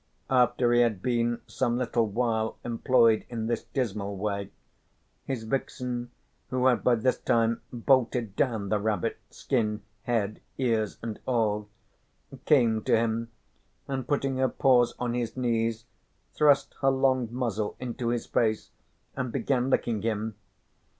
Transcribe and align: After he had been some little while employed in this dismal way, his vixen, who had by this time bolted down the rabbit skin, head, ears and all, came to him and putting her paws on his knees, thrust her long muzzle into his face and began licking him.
After 0.31 0.73
he 0.73 0.81
had 0.81 1.03
been 1.03 1.41
some 1.45 1.77
little 1.77 2.07
while 2.07 2.57
employed 2.63 3.23
in 3.29 3.45
this 3.45 3.65
dismal 3.65 4.17
way, 4.17 4.49
his 5.25 5.43
vixen, 5.43 6.09
who 6.49 6.65
had 6.65 6.83
by 6.83 6.95
this 6.95 7.19
time 7.19 7.61
bolted 7.71 8.35
down 8.35 8.69
the 8.69 8.79
rabbit 8.79 9.19
skin, 9.29 9.83
head, 10.05 10.41
ears 10.57 10.97
and 11.03 11.19
all, 11.27 11.69
came 12.47 12.81
to 12.85 12.97
him 12.97 13.29
and 13.87 14.07
putting 14.07 14.37
her 14.37 14.49
paws 14.49 14.95
on 14.97 15.13
his 15.13 15.37
knees, 15.37 15.85
thrust 16.33 16.73
her 16.81 16.89
long 16.89 17.27
muzzle 17.31 17.75
into 17.79 18.07
his 18.07 18.25
face 18.25 18.71
and 19.15 19.31
began 19.31 19.69
licking 19.69 20.01
him. 20.01 20.33